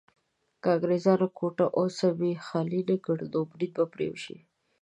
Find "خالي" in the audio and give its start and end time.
2.45-2.81